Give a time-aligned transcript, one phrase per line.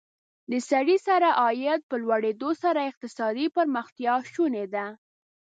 [0.51, 4.85] د سړي سر عاید په لوړېدو سره اقتصادي پرمختیا شونې ده.